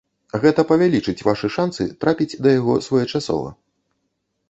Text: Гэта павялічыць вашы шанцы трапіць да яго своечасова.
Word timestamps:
Гэта 0.45 0.63
павялічыць 0.71 1.25
вашы 1.27 1.47
шанцы 1.57 1.87
трапіць 2.07 2.37
да 2.47 2.57
яго 2.59 2.81
своечасова. 2.89 3.49